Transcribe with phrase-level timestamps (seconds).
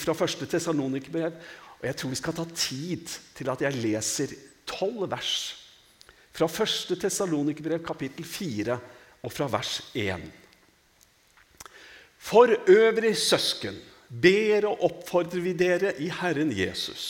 [0.00, 1.36] fra første Tessalonikerbrev.
[1.80, 4.34] Og jeg tror vi skal ta tid til at jeg leser
[4.68, 5.34] tolv vers
[6.34, 8.78] fra første Tessalonikerbrev, kapittel 4,
[9.24, 10.24] og fra vers 1.
[12.18, 13.76] For øvrig, søsken,
[14.08, 17.04] ber og oppfordrer vi dere i Herren Jesus.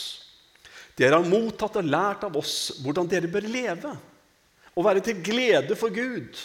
[0.98, 3.94] Dere har mottatt og lært av oss hvordan dere bør leve
[4.74, 6.38] og være til glede for Gud.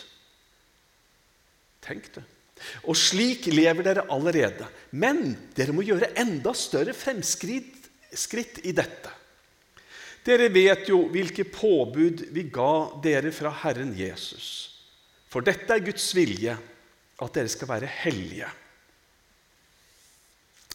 [1.85, 2.23] Tenk det.
[2.85, 4.67] Og slik lever dere allerede.
[4.91, 9.13] Men dere må gjøre enda større fremskritt i dette.
[10.25, 14.47] Dere vet jo hvilke påbud vi ga dere fra Herren Jesus.
[15.29, 16.55] For dette er Guds vilje,
[17.19, 18.49] at dere skal være hellige.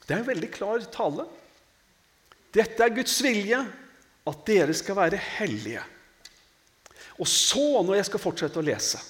[0.05, 1.27] Det er en veldig klar tale.
[2.55, 3.61] Dette er Guds vilje,
[4.25, 5.83] at dere skal være hellige.
[7.21, 9.01] Og så, når jeg skal fortsette å lese,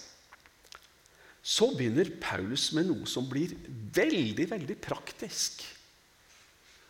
[1.44, 5.60] så begynner Paulus med noe som blir veldig, veldig praktisk.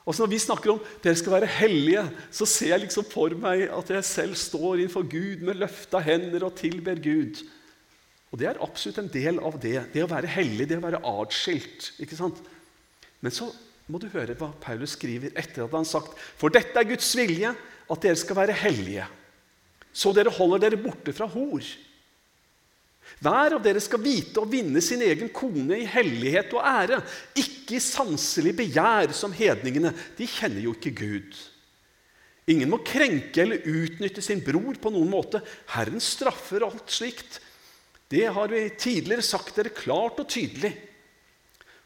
[0.04, 3.34] Og så Når vi snakker om dere skal være hellige, så ser jeg liksom for
[3.40, 7.40] meg at jeg selv står innenfor Gud med løfta hender og tilber Gud.
[8.30, 9.78] Og det er absolutt en del av det.
[9.94, 11.94] Det å være hellig, det å være atskilt.
[11.98, 12.38] ikke sant?
[13.24, 13.48] Men så
[13.88, 17.10] må du høre hva Paulus skriver etter at han har sagt For dette er Guds
[17.16, 17.54] vilje,
[17.90, 19.06] at dere skal være hellige,
[19.92, 21.64] så dere holder dere borte fra hor.
[23.22, 27.00] Hver av dere skal vite å vinne sin egen kone i hellighet og ære,
[27.38, 29.94] ikke i sanselig begjær som hedningene.
[30.18, 31.36] De kjenner jo ikke Gud.
[32.50, 35.40] Ingen må krenke eller utnytte sin bror på noen måte.
[35.72, 37.40] Herren straffer alt slikt.
[38.12, 40.74] Det har vi tidligere sagt dere klart og tydelig.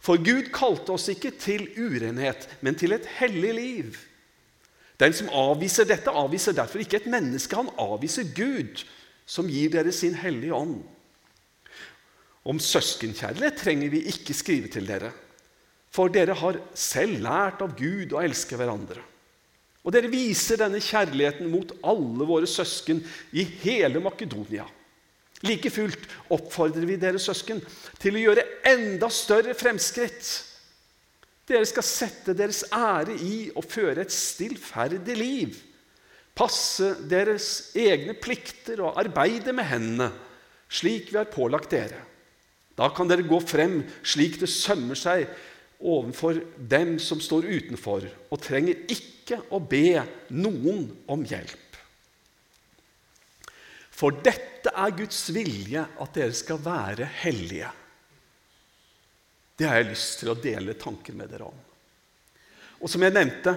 [0.03, 3.97] For Gud kalte oss ikke til urenhet, men til et hellig liv.
[4.99, 7.55] Den som avviser dette, avviser derfor ikke et menneske.
[7.55, 8.83] Han avviser Gud,
[9.27, 10.81] som gir dere sin hellige ånd.
[12.47, 15.11] Om søskenkjærlighet trenger vi ikke skrive til dere,
[15.91, 19.03] for dere har selv lært av Gud å elske hverandre.
[19.85, 23.01] Og dere viser denne kjærligheten mot alle våre søsken
[23.33, 24.67] i hele Makedonia.
[25.47, 26.05] Like fullt
[26.35, 27.61] oppfordrer vi dere søsken
[28.03, 30.27] til å gjøre enda større fremskritt.
[31.49, 35.55] Dere skal sette deres ære i å føre et stillferdig liv,
[36.37, 40.11] passe deres egne plikter og arbeide med hendene,
[40.69, 42.03] slik vi har pålagt dere.
[42.79, 45.27] Da kan dere gå frem slik det sømmer seg
[45.79, 50.01] overfor dem som står utenfor, og trenger ikke å be
[50.35, 51.65] noen om hjelp.
[53.99, 57.71] For dette er Guds vilje, at dere skal være hellige.
[59.59, 61.65] Det har jeg lyst til å dele tanker med dere om.
[62.79, 63.57] Og som jeg nevnte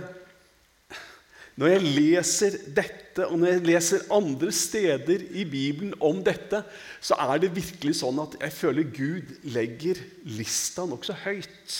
[1.61, 6.63] Når jeg leser dette, og når jeg leser andre steder i Bibelen om dette,
[6.97, 11.75] så er det virkelig sånn at jeg føler Gud legger lista nokså høyt.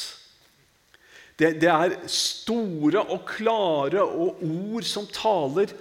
[1.34, 5.74] Det, det, er store og klare og ord som taler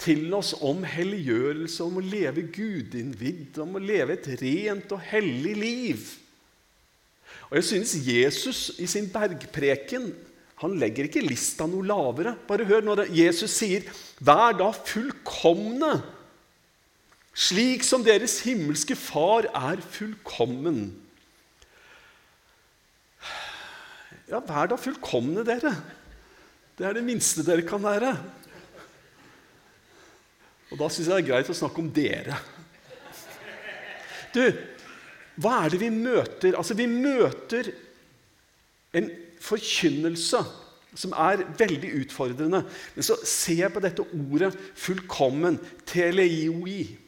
[0.00, 5.52] til oss om helliggjørelse, om å leve gudinnvidd, om å leve et rent og hellig
[5.58, 6.08] liv.
[7.50, 10.14] Og jeg synes Jesus i sin bergpreken
[10.58, 12.34] han legger ikke lista noe lavere.
[12.48, 13.84] Bare hør når Jesus sier
[14.18, 16.02] 'Vær da fullkomne',
[17.34, 20.90] slik som deres himmelske Far er fullkommen.
[24.28, 25.72] Ja, vær da fullkomne, dere.
[26.76, 28.10] Det er det minste dere kan være.
[30.72, 32.36] Og da syns jeg det er greit å snakke om dere.
[34.34, 34.42] Du,
[35.38, 36.58] hva er det vi møter?
[36.58, 37.70] Altså, vi møter
[38.98, 39.08] en
[39.40, 40.42] forkynnelse
[40.98, 42.62] som er veldig utfordrende.
[42.94, 46.98] Men så ser jeg på dette ordet 'fullkommen', teleioi,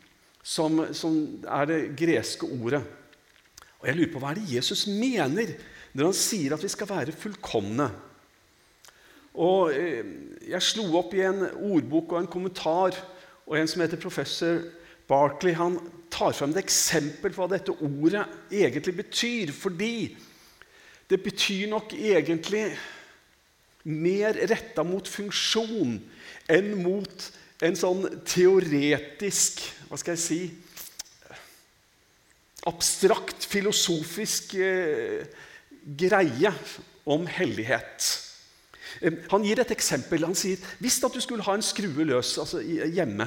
[0.43, 2.83] som, som er det greske ordet.
[3.81, 5.55] Og jeg lurer på hva er det Jesus mener
[5.93, 7.89] når han sier at vi skal være fullkomne.
[9.35, 10.05] Og eh,
[10.51, 12.97] Jeg slo opp i en ordbok og en kommentar,
[13.47, 14.61] og en som heter professor
[15.11, 15.79] Barkley, han
[16.11, 19.53] tar fram et eksempel på hva dette ordet egentlig betyr.
[19.55, 20.17] Fordi
[21.11, 22.65] det betyr nok egentlig
[23.91, 25.97] mer retta mot funksjon
[26.51, 27.29] enn mot
[27.65, 30.41] en sånn teoretisk Hva skal jeg si
[32.69, 35.25] Abstrakt, filosofisk eh,
[35.97, 36.51] greie
[37.09, 38.09] om hellighet.
[39.01, 40.27] Eh, han gir et eksempel.
[40.29, 43.27] Han sier hvis at du skulle ha en skrue løs altså hjemme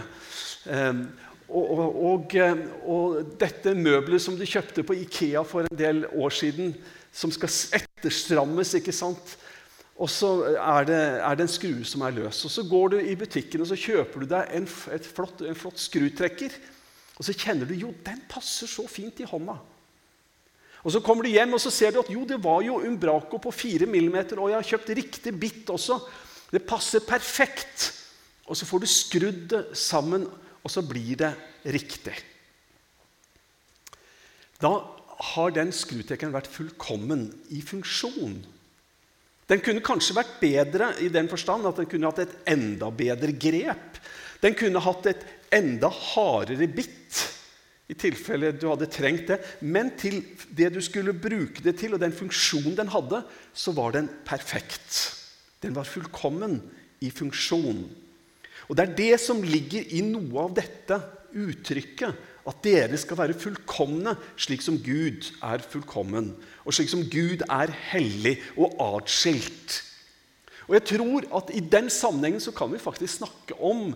[0.69, 1.01] eh,
[1.49, 6.05] og, og, og, eh, og, dette møbelet som du kjøpte på Ikea for en del
[6.13, 6.73] år siden,
[7.13, 8.73] som skal etterstrammes.
[8.79, 9.35] ikke sant?
[9.93, 12.41] Og så er det, er det en skrue som er løs.
[12.47, 15.79] Og Så går du i butikken og så kjøper du deg en, flott, en flott
[15.79, 16.55] skrutrekker.
[17.19, 19.59] Og så kjenner du jo, den passer så fint i hånda.
[20.83, 23.37] Og Så kommer du hjem og så ser du at jo, det var jo Umbraco
[23.39, 26.01] på 4 mm, og jeg har kjøpt riktig bitt også.
[26.51, 27.93] Det passer perfekt.
[28.49, 30.25] Og så får du skrudd det sammen,
[30.63, 31.31] og så blir det
[31.63, 32.17] riktig.
[34.59, 34.73] Da
[35.23, 38.35] har den skrutekeren vært fullkommen i funksjon.
[39.49, 43.35] Den kunne kanskje vært bedre i den forstand at den kunne hatt et enda bedre
[43.35, 43.99] grep.
[44.43, 45.23] Den kunne hatt et
[45.53, 47.21] enda hardere bitt
[47.91, 49.39] i tilfelle du hadde trengt det.
[49.61, 50.21] Men til
[50.55, 53.23] det du skulle bruke det til, og den funksjonen den hadde,
[53.53, 55.01] så var den perfekt.
[55.63, 56.59] Den var fullkommen
[57.03, 57.83] i funksjon.
[58.69, 60.99] Og Det er det som ligger i noe av dette
[61.35, 62.15] uttrykket.
[62.47, 66.33] At dere skal være fullkomne, slik som Gud er fullkommen.
[66.65, 69.79] Og slik som Gud er hellig og atskilt.
[70.67, 73.93] Og jeg tror at I den sammenhengen så kan vi faktisk snakke om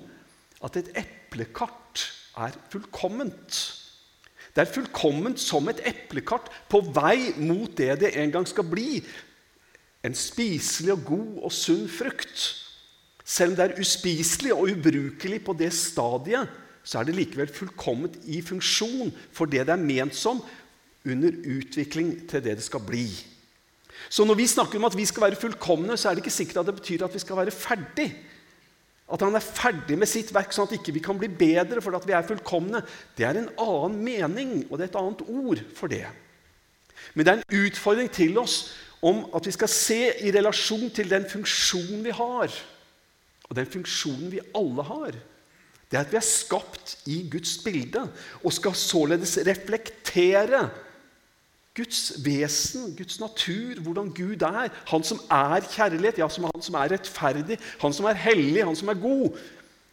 [0.63, 2.07] at et eplekart
[2.37, 3.59] er fullkomment.
[4.55, 9.03] Det er fullkomment som et eplekart på vei mot det det en gang skal bli.
[10.05, 12.47] En spiselig og god og sunn frukt.
[13.27, 16.47] Selv om det er uspiselig og ubrukelig på det stadiet,
[16.87, 20.39] så er det likevel fullkomment i funksjon for det det er ment som,
[21.07, 23.07] under utvikling til det det skal bli.
[24.09, 26.61] Så når vi snakker om at vi skal være fullkomne, så er det ikke sikkert
[26.61, 28.07] at det betyr at vi skal være ferdig.
[29.07, 31.83] At han er ferdig med sitt verk, sånn at ikke vi ikke kan bli bedre
[31.83, 32.83] fordi vi er fullkomne.
[33.17, 36.05] Det er en annen mening, og det er et annet ord for det.
[37.15, 38.57] Men det er en utfordring til oss
[39.05, 42.51] om at vi skal se i relasjon til den funksjonen vi har,
[43.47, 45.19] og den funksjonen vi alle har.
[45.87, 48.03] Det er at vi er skapt i Guds bilde
[48.43, 50.67] og skal således reflektere
[51.77, 54.71] Guds vesen, Guds natur, hvordan Gud er.
[54.89, 58.75] Han som er kjærlighet, ja, som han som er rettferdig, han som er hellig, han
[58.75, 59.37] som er god.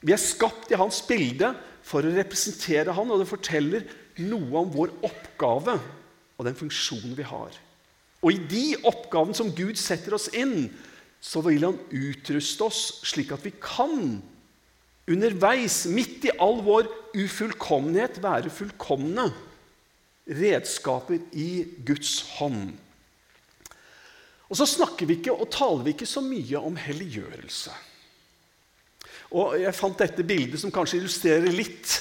[0.01, 1.53] Vi er skapt i hans bilde
[1.85, 3.85] for å representere han, og det forteller
[4.25, 5.77] noe om vår oppgave
[6.39, 7.53] og den funksjonen vi har.
[8.25, 10.71] Og i de oppgavene som Gud setter oss inn,
[11.21, 14.23] så vil han utruste oss slik at vi kan
[15.11, 19.29] underveis, midt i all vår ufullkommenhet, være fullkomne
[20.25, 22.73] redskaper i Guds hånd.
[24.49, 27.73] Og så snakker vi ikke og taler vi ikke så mye om helliggjørelse.
[29.35, 31.97] Og Jeg fant dette bildet som kanskje illustrerer litt.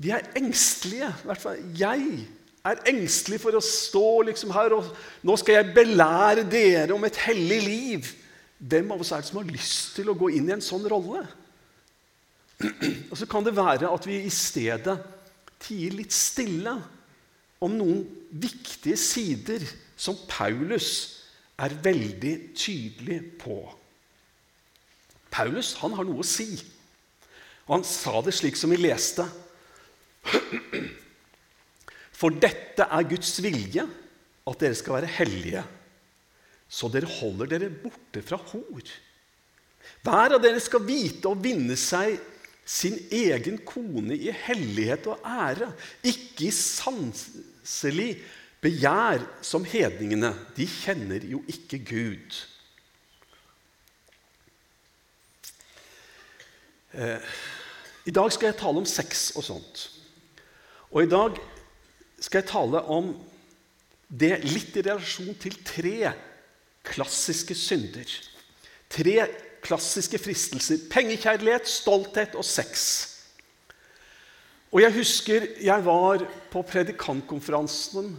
[0.00, 1.08] Vi er engstelige.
[1.10, 2.04] I hvert fall jeg
[2.68, 4.92] er engstelig for å stå liksom her og
[5.26, 8.10] Nå skal jeg belære dere om et hellig liv.
[8.60, 10.84] Hvem av oss er det som har lyst til å gå inn i en sånn
[10.92, 11.24] rolle?
[12.60, 14.98] Og så kan det være at vi i stedet
[15.60, 16.74] tier litt stille
[17.60, 19.64] om noen viktige sider
[20.00, 20.90] som Paulus
[21.60, 23.58] er veldig tydelig på.
[25.30, 26.48] Paulus han har noe å si,
[27.68, 29.26] og han sa det slik som vi leste.
[32.20, 33.86] For dette er Guds vilje,
[34.50, 35.62] at dere skal være hellige,
[36.70, 38.90] så dere holder dere borte fra hor.
[40.04, 42.18] Hver av dere skal vite å vinne seg
[42.70, 45.72] sin egen kone i hellighet og ære,
[46.06, 48.12] ikke i sanselig
[48.62, 50.30] begjær som hedningene.
[50.54, 52.38] De kjenner jo ikke Gud.
[56.94, 57.34] Eh,
[58.06, 59.84] I dag skal jeg tale om sex og sånt.
[60.90, 61.38] Og i dag
[62.22, 63.12] skal jeg tale om
[64.10, 66.12] det litt i relasjon til tre
[66.86, 68.18] klassiske synder.
[68.90, 69.16] Tre
[69.64, 70.86] klassiske fristelser.
[70.90, 73.06] Pengekjærlighet, stolthet og sex.
[74.70, 78.18] Og Jeg husker jeg var på predikantkonferansen.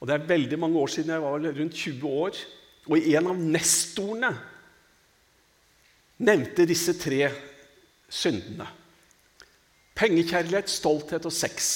[0.00, 1.10] og Det er veldig mange år siden.
[1.10, 2.36] Jeg var rundt 20 år.
[2.86, 4.32] Og en av nestorene
[6.18, 7.30] nevnte disse tre
[8.08, 8.66] syndene.
[9.94, 11.68] Pengekjærlighet, stolthet og sex.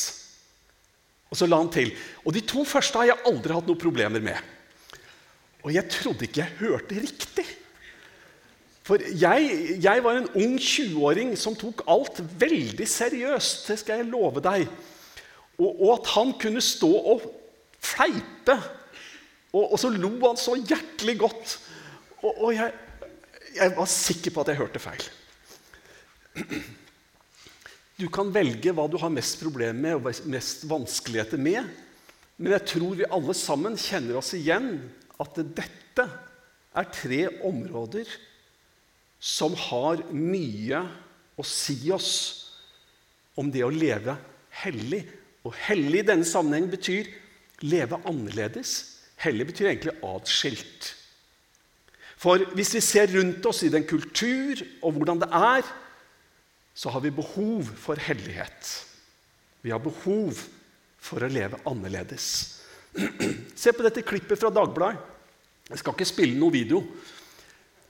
[1.30, 1.90] Og så la han til
[2.24, 4.38] Og de to første har jeg aldri hatt noen problemer med.
[5.66, 7.46] Og jeg trodde ikke jeg hørte riktig.
[8.86, 13.64] For jeg, jeg var en ung 20-åring som tok alt veldig seriøst.
[13.66, 14.68] Det skal jeg love deg.
[15.58, 17.24] Og, og at han kunne stå og
[17.82, 18.54] fleipe.
[19.50, 21.56] Og, og, så lo han så hjertelig godt.
[22.20, 22.74] Og, og jeg,
[23.56, 25.08] jeg, var sikker på at jeg hørte feil.
[27.96, 31.66] Du kan velge hva du har mest problemer med og mest vanskeligheter med.
[32.36, 34.76] Men jeg tror vi alle sammen kjenner oss igjen
[35.18, 36.06] at dette
[36.76, 38.10] er tre områder
[39.26, 40.80] som har mye
[41.36, 42.12] å si oss
[43.36, 44.14] om det å leve
[44.62, 45.02] hellig.
[45.46, 47.10] Og hellig i denne sammenheng betyr
[47.66, 48.76] leve annerledes.
[49.22, 50.92] Hellig betyr egentlig atskilt.
[52.16, 55.66] For hvis vi ser rundt oss i den kultur og hvordan det er,
[56.76, 58.70] så har vi behov for hellighet.
[59.64, 60.38] Vi har behov
[61.02, 62.28] for å leve annerledes.
[63.60, 65.14] Se på dette klippet fra Dagbladet.
[65.66, 66.78] Jeg skal ikke spille noe video.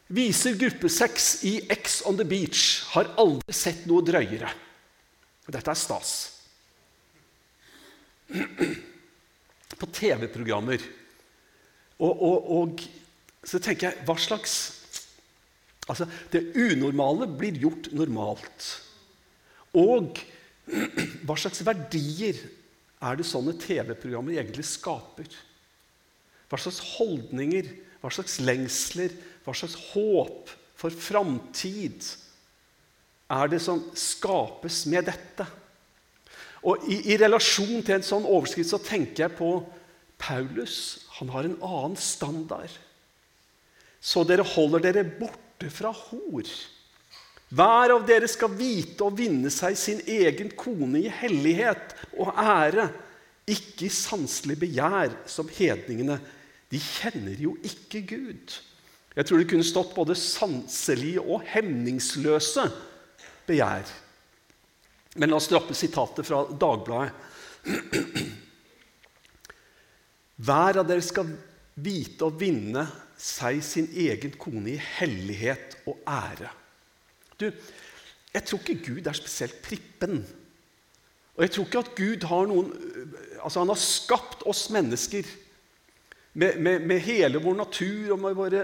[0.06, 2.84] Viser gruppesex i X on the beach.
[2.94, 4.52] Har aldri sett noe drøyere.
[5.46, 6.12] Dette er stas.
[9.76, 10.82] På TV-programmer.
[11.98, 12.86] Og, og, og,
[13.46, 14.56] så tenker jeg Hva slags
[15.86, 18.64] Altså, det unormale blir gjort normalt.
[19.78, 20.18] Og
[21.22, 22.40] hva slags verdier
[23.06, 25.28] er det sånne TV-programmer egentlig skaper?
[26.50, 27.70] Hva slags holdninger,
[28.02, 29.14] hva slags lengsler,
[29.46, 32.02] hva slags håp for framtid
[33.30, 35.46] er det som skapes med dette?
[36.66, 39.50] Og i, i, relasjon til en sånn overskrift så tenker jeg på
[40.18, 41.06] Paulus.
[41.20, 42.72] Han har en annen standard.
[44.02, 46.50] Så dere holder dere borte fra hor.
[47.54, 52.88] Hver av dere skal vite å vinne seg sin egen kone i hellighet og ære,
[53.46, 56.18] ikke i sanselig begjær som hedningene.
[56.66, 58.56] De kjenner jo ikke Gud.
[59.16, 62.66] Jeg tror det kunne stått både sanselige og hemningsløse
[63.48, 63.88] begjær.
[65.16, 67.14] Men la oss droppe sitatet fra Dagbladet.
[70.36, 71.30] Hver av dere skal
[71.80, 72.84] vite å vinne
[73.16, 76.50] seg sin egen kone i hellighet og ære.
[77.40, 77.48] Du,
[78.36, 80.20] jeg tror ikke Gud er spesielt prippen.
[81.36, 82.68] Og jeg tror ikke at Gud har noen
[83.46, 85.26] Altså, han har skapt oss mennesker
[86.34, 88.62] med, med, med hele vår natur og med våre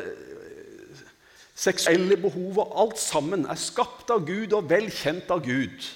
[1.55, 5.89] seksuelle behov, og alt sammen er skapt av Gud og vel kjent av Gud.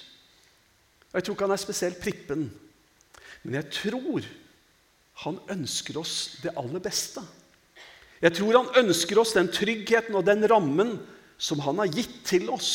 [1.13, 2.47] Jeg tror ikke han er spesielt prippen,
[3.43, 4.27] men jeg tror
[5.23, 7.23] han ønsker oss det aller beste.
[8.21, 10.97] Jeg tror han ønsker oss den tryggheten og den rammen
[11.37, 12.71] som han har gitt til oss.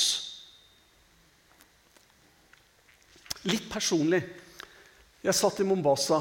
[3.47, 4.23] Litt personlig.
[5.23, 6.21] Jeg satt i Mombasa,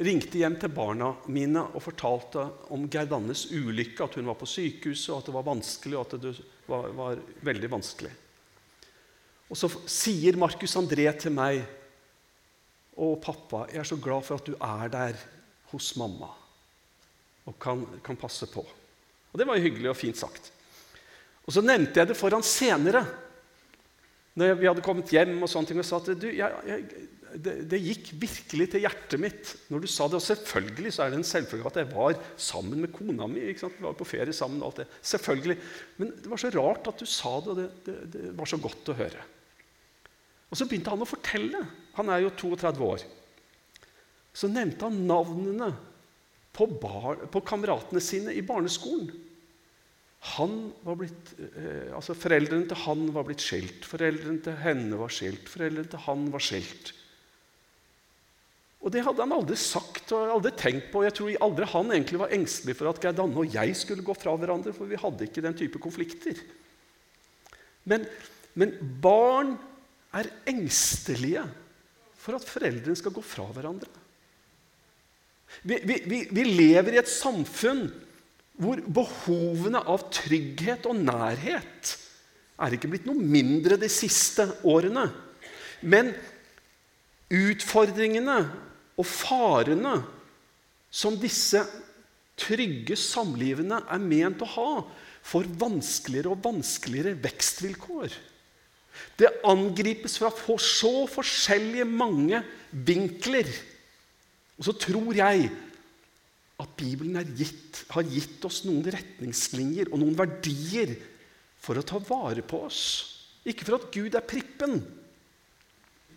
[0.00, 5.10] ringte hjem til barna mine og fortalte om Gerdannes ulykke, at hun var på sykehuset,
[5.12, 6.34] og at det var vanskelig, og at det
[6.70, 8.12] var, var veldig vanskelig.
[9.52, 11.60] Og så sier Markus André til meg
[12.96, 15.18] å, pappa, jeg er så glad for at du er der
[15.72, 16.30] hos mamma
[17.48, 18.62] og kan, kan passe på.
[18.62, 20.52] Og det var jo hyggelig og fint sagt.
[21.42, 23.02] Og så nevnte jeg det for han senere,
[24.38, 27.54] når vi hadde kommet hjem, og sånne ting, og sa at du, jeg, jeg, det,
[27.70, 30.18] det, gikk virkelig til hjertet mitt når du sa det.
[30.18, 33.44] Og selvfølgelig så er det en selvfølge at jeg var sammen med kona mi.
[33.48, 34.88] Vi var på ferie sammen og alt det.
[35.12, 35.56] Selvfølgelig.
[36.00, 38.60] Men det var så rart at du sa det, og det, det, det var så
[38.62, 39.24] godt å høre.
[40.52, 41.64] Og så begynte han å fortelle.
[41.96, 43.04] Han er jo 32 år.
[44.36, 45.72] Så nevnte han navnene
[46.52, 49.12] på, bar, på kameratene sine i barneskolen.
[50.22, 55.90] Blitt, eh, altså foreldrene til han var blitt skilt, foreldrene til henne var skilt, foreldrene
[55.90, 56.92] til han var skilt.
[58.82, 61.04] Og Det hadde han aldri sagt og aldri tenkt på.
[61.06, 64.14] Jeg tror aldri han egentlig var engstelig for at Geir Danne og jeg skulle gå
[64.18, 66.40] fra hverandre, for vi hadde ikke den type konflikter.
[67.86, 68.06] Men,
[68.58, 69.54] men barn
[70.18, 71.44] er engstelige
[72.18, 73.90] for at foreldrene skal gå fra hverandre.
[75.62, 77.86] Vi, vi, vi, vi lever i et samfunn
[78.62, 81.94] hvor behovene av trygghet og nærhet
[82.62, 85.06] er ikke blitt noe mindre de siste årene.
[85.82, 86.12] Men
[87.32, 88.36] utfordringene
[88.98, 89.96] og farene
[90.92, 91.62] som disse
[92.38, 94.70] trygge samlivene er ment å ha,
[95.22, 98.14] får vanskeligere og vanskeligere vekstvilkår.
[99.16, 100.30] Det angripes fra
[100.60, 103.48] så forskjellige mange vinkler.
[104.58, 105.48] Og så tror jeg
[106.62, 110.94] at Bibelen gitt, har gitt oss noen retningslinjer og noen verdier
[111.62, 112.82] for å ta vare på oss.
[113.48, 114.82] Ikke for at Gud er prippen,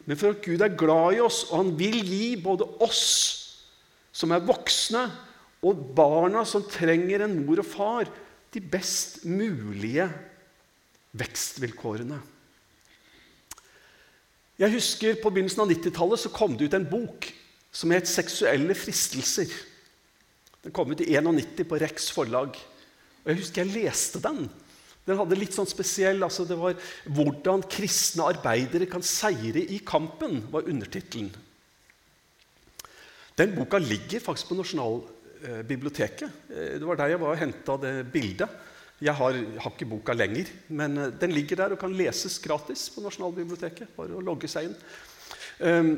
[0.05, 3.05] men for at Gud er glad i oss, og han vil gi både oss
[4.15, 5.07] som er voksne,
[5.65, 8.09] og barna som trenger en mor og far,
[8.53, 10.05] de best mulige
[11.17, 12.19] vekstvilkårene.
[14.55, 17.27] Jeg husker På begynnelsen av 90-tallet kom det ut en bok
[17.75, 19.51] som het 'Seksuelle fristelser'.
[20.63, 22.55] Den kom ut i 91 på Rex forlag.
[23.24, 24.50] Og Jeg husker jeg leste den.
[25.05, 26.74] Den hadde litt sånn spesiell altså Det var
[27.05, 31.33] 'Hvordan kristne arbeidere kan seire i kampen', var undertittelen.
[33.38, 36.29] Den boka ligger faktisk på Nasjonalbiblioteket.
[36.50, 38.50] Eh, det var der jeg var og henta det bildet.
[39.01, 42.89] Jeg har, har, ikke boka lenger, men eh, den ligger der og kan leses gratis
[42.89, 43.91] på Nasjonalbiblioteket.
[43.95, 44.77] Bare å logge seg inn.
[45.59, 45.91] Um,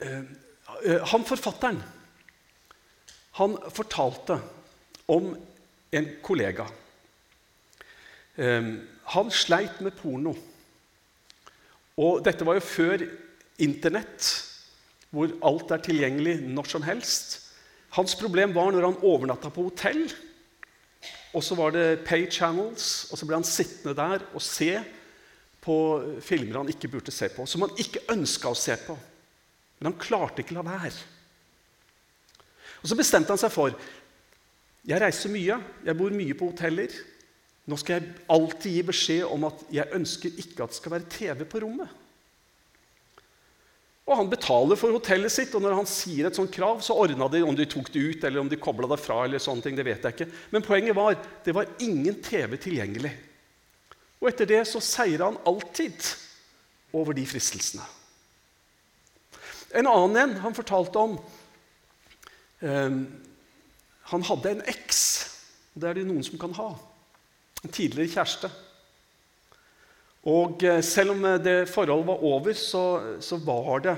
[0.00, 0.26] um,
[0.84, 1.82] han forfatteren
[3.34, 4.38] han fortalte
[5.10, 5.32] om
[5.90, 6.66] en kollega.
[8.36, 10.34] Ehm, han sleit med porno.
[12.00, 13.04] Og dette var jo før
[13.62, 14.32] Internett,
[15.14, 17.36] hvor alt er tilgjengelig når som helst.
[17.94, 20.08] Hans problem var når han overnatta på hotell.
[21.34, 24.72] Og så var det pay channels, og så ble han sittende der og se
[25.64, 25.76] på
[26.22, 28.96] filmer han ikke burde se på, som han ikke ønska å se på.
[29.78, 30.98] Men han klarte ikke å la være.
[32.82, 33.76] Og Så bestemte han seg for
[34.84, 36.92] jeg reiser mye, jeg bor mye på hoteller.
[37.64, 41.12] Nå skal jeg alltid gi beskjed om at jeg ønsker ikke at det skal være
[41.12, 42.00] TV på rommet.
[44.04, 47.24] Og han betaler for hotellet sitt, og når han sier et sånt krav, så ordna
[47.32, 49.22] de om de tok det ut eller om de kobla det fra.
[49.24, 50.28] eller sånne ting, det vet jeg ikke.
[50.52, 53.14] Men poenget var det var ingen TV tilgjengelig.
[54.20, 56.04] Og etter det så seira han alltid
[56.92, 57.84] over de fristelsene.
[59.74, 61.16] En annen en han fortalte om
[62.62, 62.98] eh,
[64.12, 65.00] Han hadde en eks.
[65.74, 66.74] Det er det noen som kan ha.
[67.64, 68.50] En tidligere kjæreste.
[70.24, 72.84] Og eh, selv om eh, det forholdet var over, så,
[73.20, 73.96] så, var det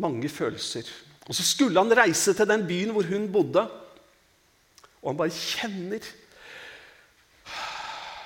[0.00, 0.88] mange følelser.
[1.28, 3.66] Og så skulle han reise til den byen hvor hun bodde,
[5.02, 6.14] og han bare kjenner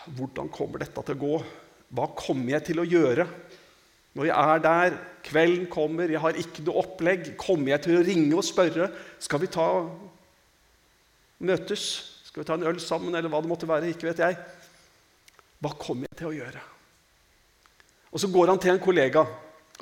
[0.03, 1.37] Hvordan kommer dette til å gå?
[1.95, 3.27] Hva kommer jeg til å gjøre?
[4.19, 8.03] Når jeg er der, kvelden kommer, jeg har ikke noe opplegg, kommer jeg til å
[8.09, 8.89] ringe og spørre
[9.23, 9.69] skal vi ta
[11.39, 12.12] møtes?
[12.33, 13.93] Skal vi ta en øl sammen, eller hva det måtte være?
[13.93, 14.37] Ikke vet jeg.
[15.63, 16.63] Hva kommer jeg til å gjøre?
[18.13, 19.27] Og Så går han til en kollega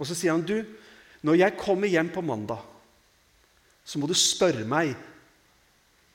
[0.01, 0.63] og så sier han, du,
[1.27, 2.63] når jeg kommer hjem på mandag,
[3.85, 4.95] så må du spørre meg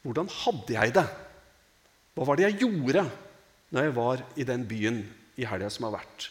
[0.05, 1.05] hvordan hadde jeg det?
[2.15, 3.03] Hva var det jeg gjorde
[3.73, 4.99] når jeg var i den byen
[5.37, 6.27] i helga som har vært?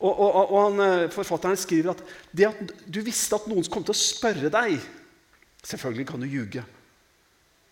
[0.00, 2.00] Og, og, og han, eh, Forfatteren skriver at
[2.32, 4.78] det at du visste at noen kom til å spørre deg
[5.60, 6.62] Selvfølgelig kan du ljuge,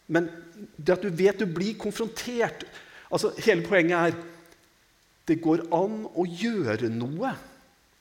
[0.08, 0.28] men
[0.76, 2.64] det at du vet du blir konfrontert
[3.08, 4.18] altså Hele poenget er
[5.28, 7.30] det går an å gjøre noe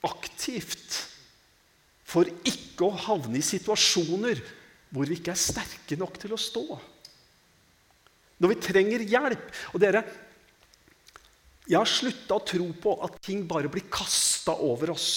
[0.07, 1.01] aktivt
[2.07, 4.39] for ikke å havne i situasjoner
[4.95, 6.63] hvor vi ikke er sterke nok til å stå.
[8.39, 9.49] Når vi trenger hjelp.
[9.73, 10.03] Og dere,
[11.67, 15.09] jeg har slutta å tro på at ting bare blir kasta over oss.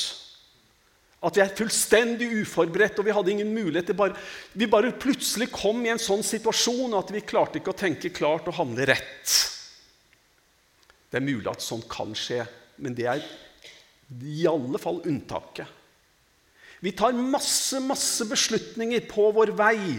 [1.20, 3.92] At vi er fullstendig uforberedt og vi hadde ingen mulighet.
[3.96, 4.16] Bare,
[4.56, 8.48] vi bare plutselig kom i en sånn situasjon at vi klarte ikke å tenke klart
[8.48, 9.35] og handle rett.
[11.11, 12.44] Det er mulig at sånt kan skje,
[12.80, 13.24] men det er
[14.24, 15.76] i alle fall unntaket.
[16.80, 19.98] Vi tar masse, masse beslutninger på vår vei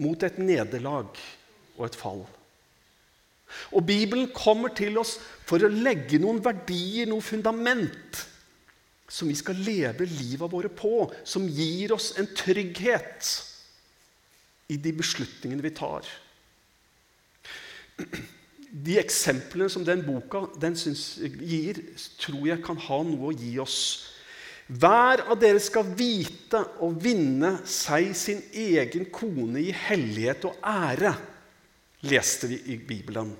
[0.00, 1.10] mot et nederlag
[1.76, 2.22] og et fall.
[3.76, 8.22] Og Bibelen kommer til oss for å legge noen verdier, noe fundament,
[9.12, 13.32] som vi skal leve livet våre på, som gir oss en trygghet
[14.72, 16.08] i de beslutningene vi tar
[18.72, 20.76] de eksemplene som den boka den
[21.44, 21.80] gir,
[22.20, 23.78] tror jeg kan ha noe å gi oss.
[24.72, 31.12] Hver av dere skal vite og vinne seg sin egen kone i hellighet og ære,
[32.08, 33.34] leste vi i Bibelen.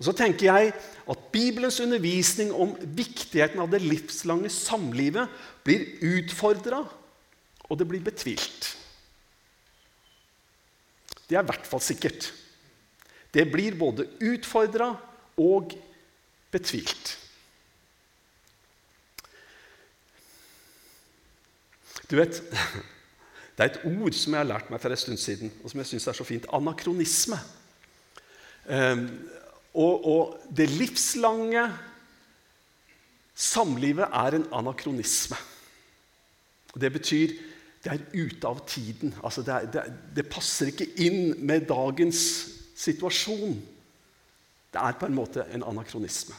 [0.00, 0.72] Og så tenker jeg
[1.12, 5.28] at Bibelens undervisning om viktigheten av det livslange samlivet
[5.66, 6.80] blir utfordra,
[7.68, 8.70] og det blir betvilt.
[11.28, 12.30] Det er i hvert fall sikkert.
[13.30, 14.94] Det blir både utfordra
[15.38, 15.76] og
[16.50, 17.12] betvilt.
[22.10, 22.40] Du vet,
[23.60, 25.82] Det er et ord som jeg har lært meg for en stund siden, og som
[25.82, 26.46] jeg syns er så fint.
[26.56, 27.36] Anakronisme.
[28.64, 29.02] Um,
[29.74, 31.62] og, og, det livslange
[33.34, 35.38] samlivet er en anakronisme.
[36.74, 37.36] Det betyr
[37.84, 39.14] det er ute av tiden.
[39.24, 39.84] Altså det, er, det,
[40.16, 42.20] det passer ikke inn med dagens
[42.76, 43.56] situasjon,
[44.70, 46.36] det er på en måte en anakronisme.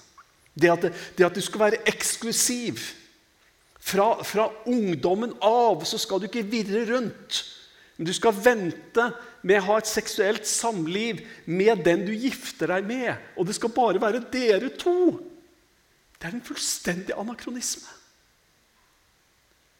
[0.54, 2.80] Det at, det, det at du skal være eksklusiv
[3.82, 7.42] fra, fra, ungdommen av så skal du ikke virre rundt.
[8.02, 9.04] Men du skal vente
[9.46, 13.12] med å ha et seksuelt samliv med den du gifter deg med.
[13.38, 15.20] Og det skal bare være dere to.
[16.18, 17.92] Det er en fullstendig anakronisme.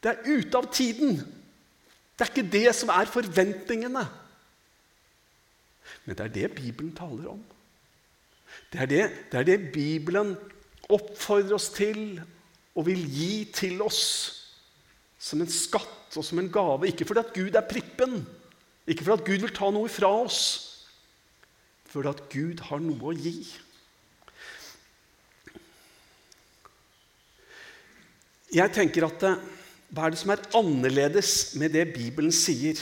[0.06, 1.18] Det er ute av tiden.
[2.14, 4.06] Det er ikke det som er forventningene.
[6.06, 7.42] Men det er det Bibelen taler om.
[8.70, 10.36] Det er det, det er det, Bibelen
[10.94, 12.22] oppfordrer oss til
[12.78, 14.06] og vil gi til oss
[15.22, 16.90] som en skatt og som en gave.
[16.90, 18.22] Ikke fordi at Gud er prippen,
[18.90, 20.40] ikke fordi at Gud vil ta noe fra oss,
[21.92, 23.36] fordi at Gud har noe å gi.
[28.52, 29.44] Jeg tenker at eh,
[29.92, 32.80] Hva er det som er annerledes med det Bibelen sier?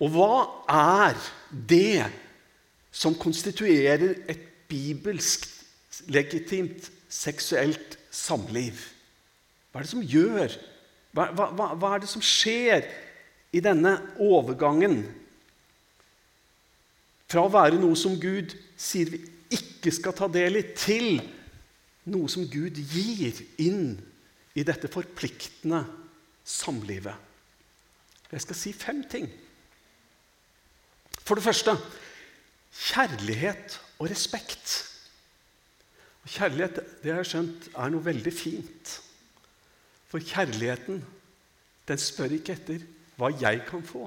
[0.00, 0.34] Og hva
[0.68, 1.16] er
[1.50, 2.04] det
[2.92, 5.46] som konstituerer et bibelsk,
[6.12, 8.80] legitimt seksuelt samliv?
[9.72, 10.56] Hva er det som gjør
[11.12, 12.86] Hva, hva, hva er det som skjer
[13.52, 15.02] i denne overgangen
[17.28, 19.20] fra å være noe som Gud sier vi
[19.52, 21.20] ikke skal ta del i, til
[22.12, 23.94] noe som Gud gir inn
[24.56, 25.82] i dette forpliktende
[26.44, 27.28] samlivet?
[28.32, 29.28] Jeg skal si fem ting.
[31.20, 31.76] For det første
[32.72, 34.88] kjærlighet og respekt.
[36.24, 38.92] Kjærlighet det har jeg skjønt, er noe veldig fint.
[40.12, 41.00] For kjærligheten
[41.88, 42.82] den spør ikke etter
[43.16, 44.04] hva jeg kan få.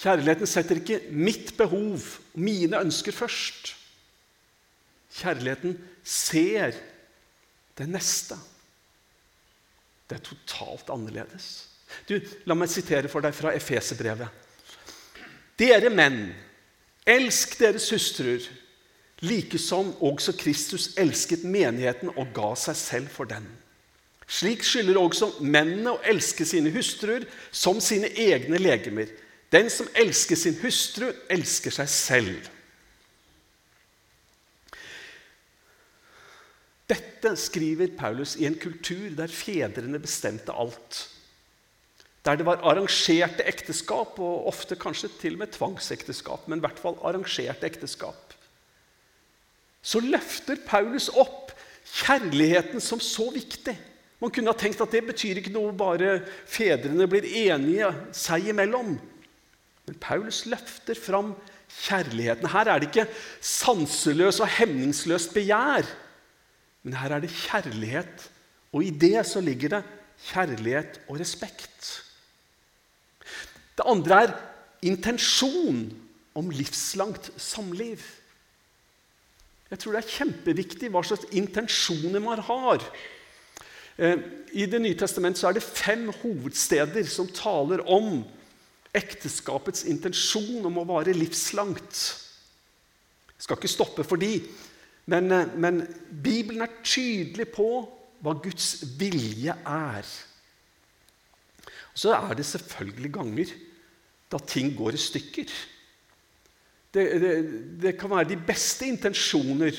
[0.00, 2.00] Kjærligheten setter ikke mitt behov,
[2.32, 3.74] mine ønsker, først.
[5.12, 6.72] Kjærligheten ser
[7.78, 8.38] det neste.
[10.08, 11.50] Det er totalt annerledes.
[12.08, 12.16] Du,
[12.48, 14.40] La meg sitere for deg fra Efeserbrevet.
[15.60, 16.30] Dere menn,
[17.04, 18.48] elsk deres hustruer,
[19.22, 23.44] like som også Kristus elsket menigheten og ga seg selv for den.
[24.32, 29.10] Slik skylder også mennene å elske sine hustruer som sine egne legemer.
[29.52, 32.48] Den som elsker sin hustru, elsker seg selv.
[36.88, 41.04] Dette skriver Paulus i en kultur der fedrene bestemte alt.
[42.24, 46.48] Der det var arrangerte ekteskap, og ofte kanskje til og med tvangsekteskap.
[46.48, 48.36] Men i hvert fall arrangerte ekteskap.
[49.82, 51.50] Så løfter Paulus opp
[52.00, 53.74] kjærligheten som så viktig.
[54.22, 58.94] Man kunne ha tenkt at det betyr ikke noe bare fedrene blir enige seg imellom.
[59.88, 61.32] Men Paulus løfter fram
[61.82, 62.46] kjærligheten.
[62.52, 63.08] Her er det ikke
[63.42, 65.88] sanseløs og hemningsløst begjær,
[66.86, 68.28] men her er det kjærlighet.
[68.72, 69.82] Og i det så ligger det
[70.28, 71.90] kjærlighet og respekt.
[73.74, 74.36] Det andre er
[74.86, 75.88] intensjon
[76.38, 77.98] om livslangt samliv.
[79.72, 82.86] Jeg tror det er kjempeviktig hva slags intensjoner man har
[83.98, 88.22] I Det nye testamentet er det fem hovedsteder som taler om
[88.92, 92.00] ekteskapets intensjon om å vare livslangt.
[93.32, 94.36] Jeg skal ikke stoppe for de,
[95.10, 95.82] men, eh, men
[96.22, 97.68] Bibelen er tydelig på
[98.22, 100.06] hva Guds vilje er.
[101.94, 103.50] Så er det selvfølgelig ganger
[104.32, 105.50] da ting går i stykker.
[106.92, 107.32] Det, det,
[107.82, 109.74] det kan være de beste intensjoner,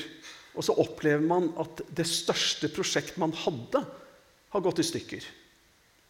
[0.54, 3.82] og så opplever man at det største prosjektet man hadde,
[4.54, 5.26] har gått i stykker.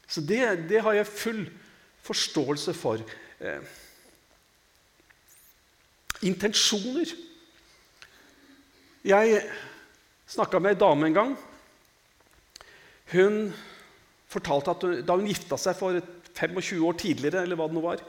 [0.06, 1.44] Så det, det har jeg full
[2.04, 3.00] forståelse for.
[3.40, 3.62] Eh,
[6.24, 7.10] intensjoner
[9.04, 9.40] Jeg
[10.32, 11.32] snakka med ei dame en gang.
[13.12, 13.34] Hun
[14.32, 15.98] fortalte at da hun gifta seg for
[16.32, 18.00] 25 år tidligere, eller hva det nå var,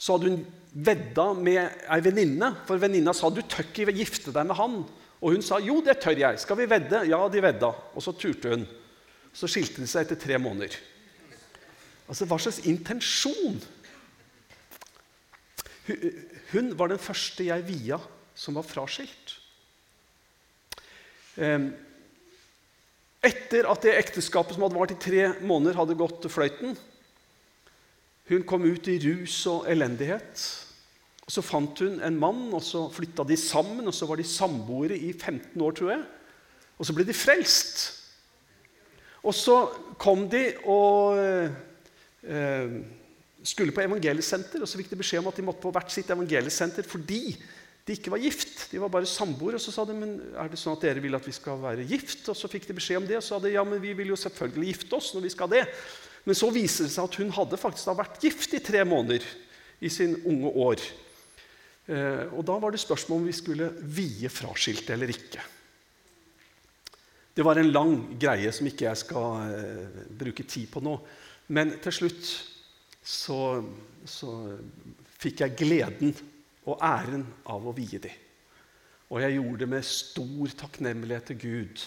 [0.00, 2.54] så hadde hun vedda med ei venninne.
[2.64, 4.80] For venninna sa du tør ikke gifte deg med han.
[5.20, 6.40] Og hun sa jo, det tør jeg.
[6.40, 7.04] Skal vi vedde?
[7.12, 7.70] Ja, de vedda.
[7.92, 8.64] Og så turte hun.
[9.32, 10.74] Så skilte de seg etter tre måneder.
[12.08, 13.60] Altså, Hva slags intensjon?
[16.52, 17.98] Hun var den første jeg via
[18.38, 19.38] som var fraskilt.
[21.40, 21.70] Ehm,
[23.24, 26.76] etter at det ekteskapet som hadde vart i tre måneder, hadde gått fløyten
[28.28, 30.42] Hun kom ut i rus og elendighet.
[31.26, 33.86] Og Så fant hun en mann, og så flytta de sammen.
[33.86, 36.04] og Så var de samboere i 15 år, tror jeg.
[36.78, 38.01] Og så ble de frelst.
[39.22, 39.56] Og så
[40.02, 42.76] kom de og eh,
[43.42, 46.10] skulle på evangeliesenter, og så fikk de beskjed om at de måtte på hvert sitt
[46.10, 47.36] evangeliesenter fordi
[47.82, 48.68] de ikke var gift.
[48.70, 49.58] De var bare samboere.
[49.58, 51.86] Og så sa de men er det sånn at dere vil at vi skal være
[51.90, 52.28] gift.
[52.30, 54.12] Og så fikk de beskjed om det, og så sa de ja, men vi vil
[54.12, 55.64] jo selvfølgelig gifte oss når vi skal det.
[56.22, 59.26] Men så viser det seg at hun hadde faktisk da vært gift i tre måneder
[59.82, 60.84] i sin unge år.
[61.90, 65.42] Eh, og da var det spørsmål om vi skulle vie fraskilte eller ikke.
[67.34, 70.98] Det var en lang greie som ikke jeg skal uh, bruke tid på nå.
[71.52, 72.28] Men til slutt
[73.02, 73.38] så,
[74.04, 74.34] så
[75.22, 76.12] fikk jeg gleden
[76.68, 78.20] og æren av å vie dem.
[79.12, 81.86] Og jeg gjorde det med stor takknemlighet til Gud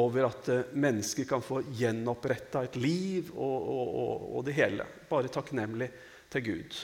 [0.00, 4.86] over at uh, mennesker kan få gjenoppretta et liv og, og, og, og, det hele.
[5.10, 5.90] Bare takknemlig
[6.30, 6.80] til Gud.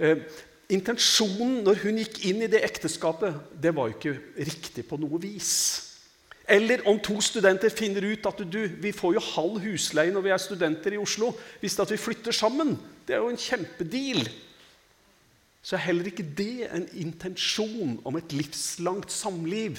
[0.00, 0.22] Eh,
[0.70, 5.18] intensjonen når hun gikk inn i det ekteskapet, det var jo ikke riktig på noe
[5.20, 5.89] vis.
[6.50, 10.32] Eller om to studenter finner ut at du, vi får jo halv husleie når vi
[10.34, 12.74] er studenter i Oslo hvis vi flytter sammen.
[13.06, 14.24] Det er jo en kjempedeal.
[15.62, 19.78] Så er heller ikke det en intensjon om et livslangt samliv.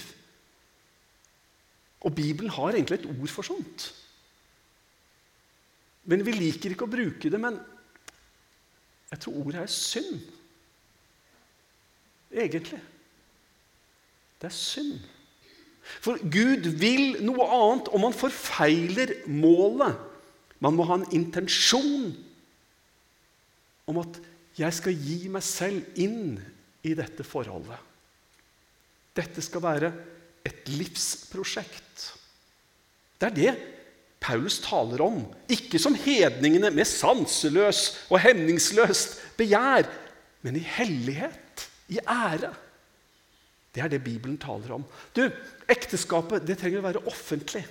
[2.01, 3.91] Og Bibelen har egentlig et ord for sånt.
[6.05, 7.59] Men Vi liker ikke å bruke det, men
[9.11, 10.21] jeg tror ordet er synd.
[12.31, 12.79] Egentlig.
[14.39, 15.01] Det er synd.
[15.99, 19.97] For Gud vil noe annet, og man forfeiler målet.
[20.61, 22.13] Man må ha en intensjon
[23.89, 24.19] om at
[24.55, 26.39] 'jeg skal gi meg selv inn
[26.83, 27.89] i dette forholdet'.
[29.15, 29.93] Dette skal være
[30.45, 32.13] et livsprosjekt.
[33.19, 33.53] Det er det
[34.21, 35.23] Paulus taler om.
[35.49, 39.89] Ikke som hedningene med sanseløs og hemningsløst begjær,
[40.41, 42.53] men i hellighet, i ære.
[43.71, 44.83] Det er det Bibelen taler om.
[45.15, 45.23] Du,
[45.71, 47.63] Ekteskapet det trenger å være offentlig.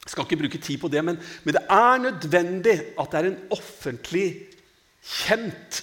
[0.00, 3.28] Jeg skal ikke bruke tid på det, men, men det er nødvendig at det er
[3.28, 4.26] en offentlig,
[5.00, 5.82] kjent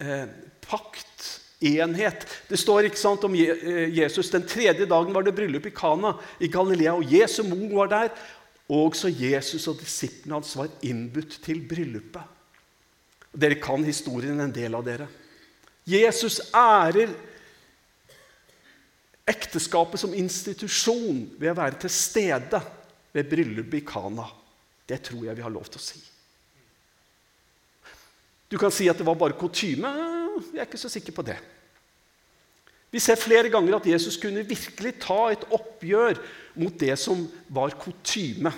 [0.00, 0.24] eh,
[0.64, 1.28] pakt,
[1.62, 2.24] enhet.
[2.48, 6.16] Det står ikke sant, om eh, Jesus den tredje dagen var det bryllup i Kana
[6.42, 8.14] i Galilea, og Jesu mor var der.
[8.72, 12.24] Også Jesus og disiplene hans var innbudt til bryllupet.
[13.32, 15.08] Dere kan historien, en del av dere.
[15.88, 17.12] Jesus ærer
[19.28, 22.60] ekteskapet som institusjon ved å være til stede
[23.12, 24.26] ved bryllupet i Kana.
[24.88, 26.00] Det tror jeg vi har lov til å si.
[28.50, 29.88] Du kan si at det var bare kutyme.
[30.52, 31.38] Jeg er ikke så sikker på det.
[32.92, 36.18] Vi ser flere ganger at Jesus kunne virkelig ta et oppgjør
[36.60, 38.52] mot det som var kutyme,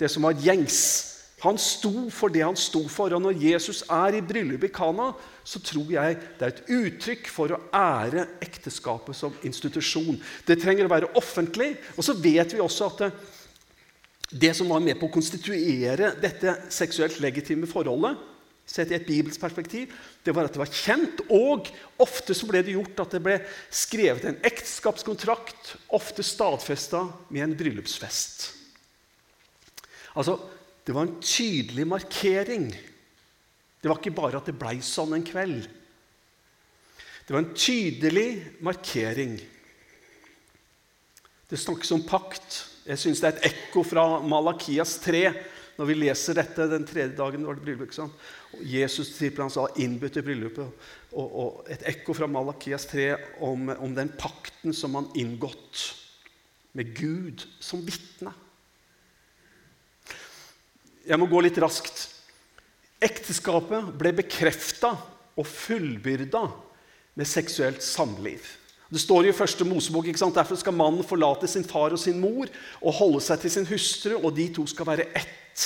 [0.00, 0.80] det som var gjengs.
[1.44, 3.12] Han sto for det han sto for.
[3.12, 5.10] Og når Jesus er i bryllupet i Kana,
[5.44, 10.16] så tror jeg det er et uttrykk for å ære ekteskapet som institusjon.
[10.48, 11.74] Det trenger å være offentlig.
[11.98, 13.10] Og så vet vi også at det,
[14.46, 18.16] det som var med på å konstituere dette seksuelt legitime forholdet,
[18.64, 19.92] sett i et bibelsk perspektiv,
[20.24, 21.68] det var at det var kjent, og
[22.00, 23.36] ofte så ble det gjort at det ble
[23.68, 28.46] skrevet en ekteskapskontrakt, ofte stadfesta med en bryllupsfest.
[30.14, 30.38] Altså,
[30.84, 32.68] det var en tydelig markering.
[33.80, 35.64] Det var ikke bare at det blei sånn en kveld.
[37.24, 38.28] Det var en tydelig
[38.64, 39.38] markering.
[41.48, 42.60] Det snakkes om pakt.
[42.84, 45.24] Jeg syns det er et ekko fra Malakias 3
[45.74, 47.94] når vi leser dette den tredje dagen det var det bryllup.
[48.62, 50.86] Jesus han sa innbudt til bryllupet.
[51.14, 53.08] Og, og, et ekko fra Malakias 3
[53.42, 55.88] om, om den pakten som han inngått
[56.76, 58.34] med Gud som vitne.
[61.04, 62.06] Jeg må gå litt raskt.
[63.04, 64.94] Ekteskapet ble bekrefta
[65.36, 66.44] og fullbyrda
[67.18, 68.44] med seksuelt samliv.
[68.94, 70.36] Det står i første Mosebok ikke sant?
[70.36, 72.48] derfor skal mannen forlate sin far og sin mor
[72.80, 75.64] og holde seg til sin hustru, og de to skal være ett.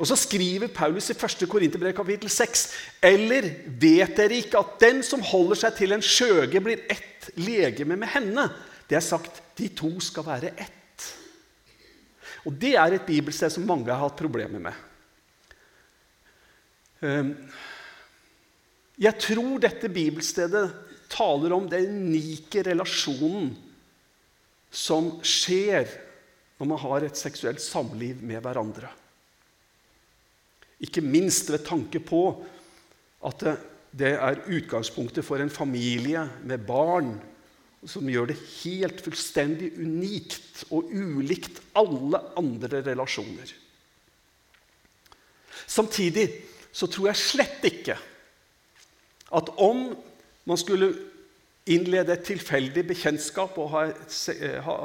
[0.00, 1.48] Og Så skriver Paulus i 1.
[1.48, 2.68] Korinterbrev kapittel 6.:
[3.02, 7.96] Eller vet dere ikke at den som holder seg til en skjøge, blir ett legeme
[7.96, 8.48] med henne?
[8.88, 10.79] Det er sagt de to skal være ett.
[12.46, 14.76] Og Det er et bibelsted som mange har hatt problemer med.
[17.04, 17.34] Ehm,
[19.00, 20.64] jeg tror dette bibelstedet
[21.10, 23.50] taler om den unike relasjonen
[24.70, 25.88] som skjer
[26.60, 28.90] når man har et seksuelt samliv med hverandre.
[30.80, 32.22] Ikke minst ved tanke på
[33.26, 33.44] at
[33.90, 37.14] det er utgangspunktet for en familie med barn
[37.88, 43.54] som gjør det helt fullstendig unikt og ulikt alle andre relasjoner.
[45.70, 46.26] Samtidig
[46.72, 47.96] så tror jeg slett ikke
[49.30, 49.90] at om
[50.48, 50.90] man skulle
[51.70, 54.18] innlede et tilfeldig bekjentskap og ha et,
[54.66, 54.76] ha,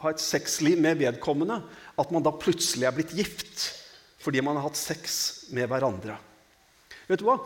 [0.00, 1.58] ha et sexliv med vedkommende,
[1.98, 3.68] at man da plutselig er blitt gift
[4.20, 5.14] fordi man har hatt sex
[5.56, 6.18] med hverandre.
[7.08, 7.38] Vet du hva?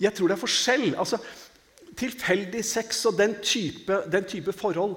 [0.00, 0.86] Jeg tror det er forskjell.
[0.96, 1.18] Altså,
[1.98, 4.96] tilfeldig sex og den type, den type, forhold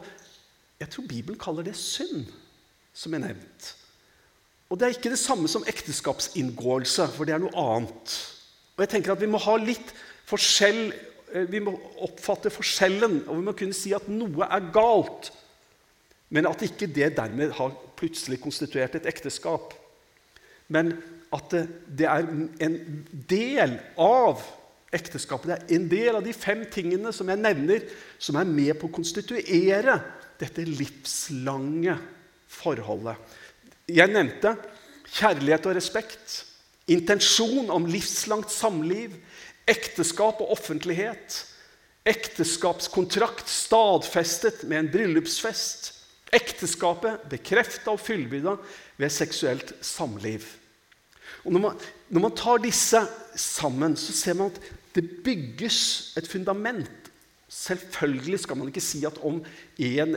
[0.80, 2.26] Jeg tror Bibelen kaller det synd,
[2.94, 3.76] som er nevnt.
[4.70, 8.16] Og Det er ikke det samme som ekteskapsinngåelse, for det er noe annet.
[8.78, 9.94] Og jeg tenker at Vi må ha litt
[10.30, 10.94] forskjell,
[11.34, 11.74] eh, vi må
[12.06, 15.32] oppfatte forskjellen, og vi må kunne si at noe er galt,
[16.30, 19.74] men at ikke det dermed har plutselig konstituert et ekteskap.
[20.70, 20.94] Men
[21.34, 22.26] at det, er
[22.62, 22.78] en
[23.30, 24.42] del av
[24.96, 25.50] ekteskapet.
[25.50, 27.86] Det er en del av de fem tingene som jeg nevner,
[28.22, 30.00] som er med på å konstituere
[30.40, 31.98] dette livslange
[32.50, 33.18] forholdet.
[33.90, 34.56] Jeg nevnte
[35.10, 36.44] kjærlighet og respekt,
[36.90, 39.14] intensjon om livslangt samliv,
[39.70, 41.44] ekteskap og offentlighet,
[42.10, 45.92] ekteskapskontrakt stadfestet med en bryllupsfest,
[46.34, 48.56] ekteskapet bekrefta og fullbyrda
[49.02, 50.46] ved seksuelt samliv.
[51.46, 53.02] Og når man, når man tar disse
[53.40, 55.80] sammen, så ser man at det bygges
[56.20, 57.10] et fundament.
[57.50, 59.40] Selvfølgelig skal man ikke si at om
[59.82, 60.12] én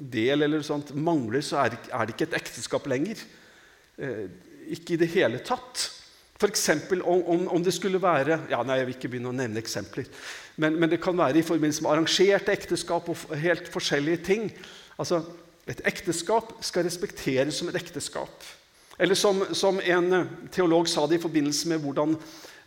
[0.00, 3.20] del eller sånt mangler, så er det, ikke et ekteskap lenger.
[3.98, 4.28] Eh,
[4.72, 5.90] ikke i det hele tatt.
[6.40, 6.68] F.eks.
[7.04, 10.08] Om, om, om det skulle være ja, nei, Jeg vil ikke begynne å nevne eksempler.
[10.56, 14.48] Men, men, det kan være i forbindelse med arrangerte ekteskap og helt forskjellige ting.
[14.98, 15.24] Altså,
[15.68, 18.46] Et ekteskap skal respekteres som et ekteskap.
[19.00, 22.12] Eller som, som en eh, teolog sa det i forbindelse med hvordan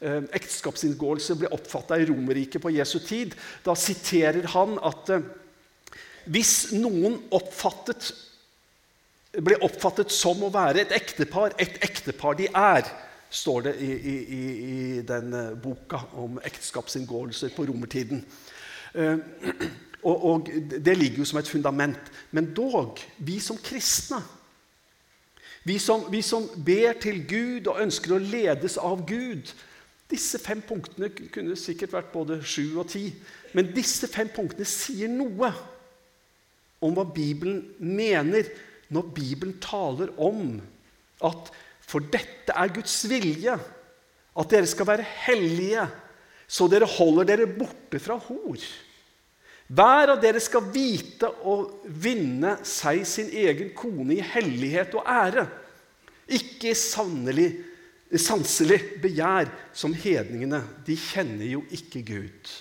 [0.02, 3.36] eh, ekteskapsinngåelse ble oppfatta i Romerriket på Jesu tid.
[3.66, 5.28] Da siterer han at eh,
[6.34, 8.14] hvis noen oppfattet,
[9.44, 12.88] ble oppfattet som å være et ektepar, et ektepar de er,
[13.34, 14.18] står det i, i,
[14.74, 18.26] i den eh, boka om ekteskapsinngåelser på romertiden.
[18.94, 19.18] Eh,
[20.10, 22.10] og, og, Det ligger jo som et fundament.
[22.32, 24.22] Men dog, vi som kristne
[25.64, 29.54] vi som, vi som ber til Gud og ønsker å ledes av Gud
[30.14, 33.08] Disse fem punktene kunne sikkert vært både sju og ti.
[33.56, 35.50] Men disse fem punktene sier noe
[36.84, 38.50] om hva Bibelen mener
[38.94, 40.60] når Bibelen taler om
[41.24, 41.50] at
[41.84, 43.56] for dette er Guds vilje,
[44.34, 45.86] at dere skal være hellige,
[46.48, 48.60] så dere holder dere borte fra hor.
[49.72, 51.56] Hver av dere skal vite å
[51.88, 55.46] vinne seg sin egen kone i hellighet og ære,
[56.34, 57.48] ikke i sannelig,
[58.20, 60.62] sanselig begjær som hedningene.
[60.86, 62.52] De kjenner jo ikke Gud.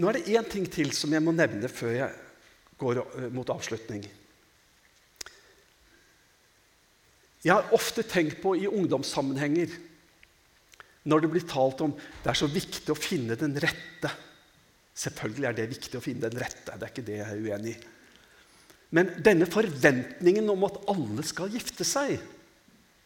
[0.00, 2.18] Nå er det én ting til som jeg må nevne før jeg
[2.80, 3.02] går
[3.34, 4.04] mot avslutning.
[7.42, 9.72] Jeg har ofte tenkt på i ungdomssammenhenger
[11.08, 14.10] når det blir talt om det er så viktig å finne den rette.
[14.94, 16.76] Selvfølgelig er det viktig å finne den rette.
[16.76, 17.80] Det er ikke det jeg er uenig i.
[18.92, 22.20] Men denne forventningen om at alle skal gifte seg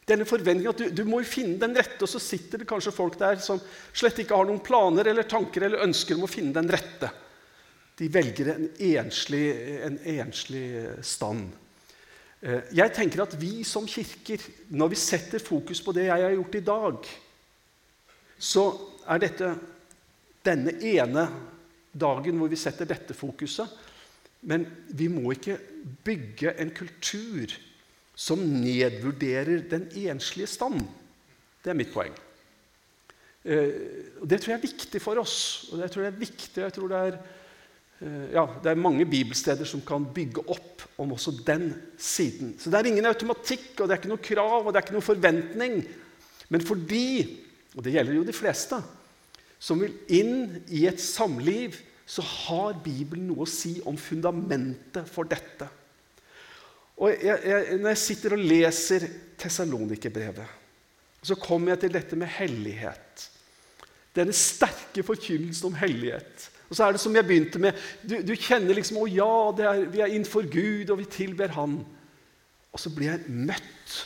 [0.07, 3.17] denne forventningen at du, du må finne den rette, og så sitter det kanskje folk
[3.19, 3.59] der som
[3.91, 7.11] slett ikke har noen planer eller tanker eller ønsker om å finne den rette.
[7.99, 9.45] De velger en enslig,
[9.83, 10.67] en enslig
[11.07, 11.49] stand.
[12.39, 14.45] Eh, jeg tenker at vi som kirker,
[14.79, 17.11] når vi setter fokus på det jeg har gjort i dag,
[18.39, 18.67] så
[19.07, 19.51] er dette
[20.47, 21.27] denne ene
[21.97, 23.71] dagen hvor vi setter dette fokuset.
[24.47, 25.57] Men vi må ikke
[26.07, 27.55] bygge en kultur
[28.17, 30.85] som nedvurderer den enslige stand.
[31.65, 32.15] Det er mitt poeng.
[33.45, 35.69] Eh, det tror jeg er viktig for oss.
[35.73, 37.19] og det tror jeg er viktig, jeg tror det er
[37.97, 42.55] Eh, ja, det er mange bibelsteder som kan bygge opp om også den siden.
[42.61, 44.97] Så det er ingen automatikk, og det er ikke noe krav og det er ikke
[44.99, 45.79] noe forventning.
[46.53, 47.07] Men fordi,
[47.77, 48.79] og det gjelder jo de fleste,
[49.61, 55.29] som vil inn i et samliv, så har Bibelen noe å si om fundamentet for
[55.29, 55.69] dette.
[56.97, 60.63] Og jeg, jeg, Når jeg sitter og leser Tessalonikerbrevet,
[61.27, 63.25] så kommer jeg til dette med hellighet.
[64.17, 66.47] Denne sterke forkynnelsen om hellighet.
[66.71, 67.77] Og så er det som jeg begynte med.
[68.07, 69.33] Du, du kjenner liksom Å ja,
[69.67, 71.81] er, vi er innenfor Gud, og vi tilber Han.
[72.73, 73.99] Og så blir jeg møtt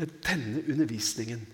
[0.00, 1.46] med denne undervisningen.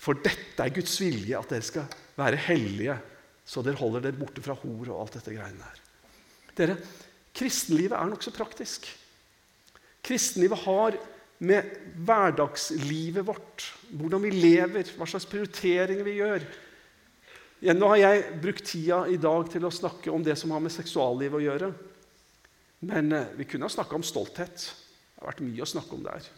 [0.00, 2.96] For dette er Guds vilje, at dere skal være hellige,
[3.44, 5.84] så dere holder dere borte fra hor og alt dette greiene der.
[6.60, 6.76] Dere,
[7.36, 8.88] Kristenlivet er nokså praktisk.
[10.02, 10.96] Kristenlivet har
[11.40, 11.68] med
[12.04, 16.44] hverdagslivet vårt, hvordan vi lever, hva slags prioriteringer vi gjør,
[17.60, 20.62] ja, nå har jeg brukt tida i dag til å snakke om det som har
[20.64, 21.68] med seksualliv å gjøre.
[22.88, 24.62] Men eh, vi kunne ha snakka om stolthet.
[24.64, 26.28] Det har vært mye å snakke om der.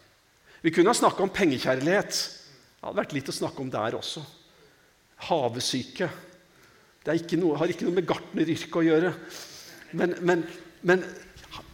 [0.63, 2.19] Vi kunne ha snakka om pengekjærlighet.
[2.83, 4.19] Det hadde vært litt å snakke om der også.
[5.29, 6.09] Havesyke.
[6.99, 9.11] Det ikke noe, har ikke noe med gartneryrket å gjøre.
[9.95, 10.43] Men, men,
[10.83, 11.05] men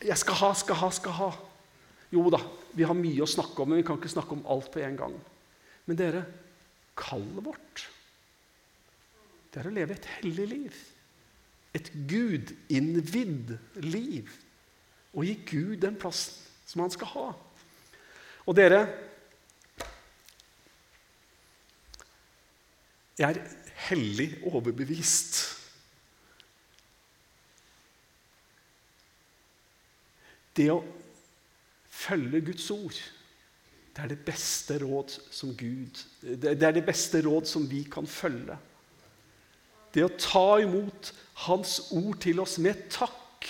[0.06, 1.30] jeg skal ha, skal ha, skal ha.
[2.14, 2.38] Jo da,
[2.78, 5.02] vi har mye å snakke om, men vi kan ikke snakke om alt på en
[5.02, 5.16] gang.
[5.90, 6.22] Men dere,
[6.94, 7.88] kallet vårt
[9.50, 10.80] det er å leve et hellig liv.
[11.74, 14.30] Et gudinnvidd liv.
[15.18, 16.38] Og gi Gud den plassen
[16.70, 17.30] som han skal ha.
[18.46, 18.84] Og dere
[23.20, 23.42] Jeg er
[23.90, 25.42] hellig overbevist.
[30.56, 30.80] Det å
[31.90, 32.98] følge Guds ord,
[33.96, 38.08] det er det beste råd som Gud Det er det beste råd som vi kan
[38.08, 38.56] følge
[39.94, 41.14] det å ta imot
[41.46, 43.48] Hans ord til oss med takk.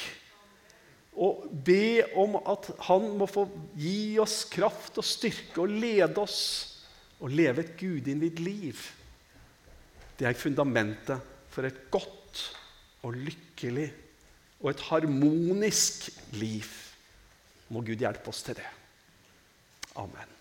[1.20, 3.48] Og be om at Han må få
[3.80, 6.42] gi oss kraft og styrke og lede oss
[7.20, 8.80] og leve et gudinnvidd liv.
[10.20, 12.42] Det er fundamentet for et godt
[13.08, 13.88] og lykkelig
[14.60, 16.68] og et harmonisk liv.
[17.70, 18.68] Må Gud hjelpe oss til det.
[19.96, 20.39] Amen.